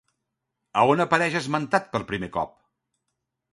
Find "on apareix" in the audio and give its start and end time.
0.93-1.37